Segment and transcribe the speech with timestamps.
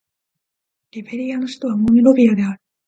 [0.93, 2.61] リベリアの首都はモンロビアである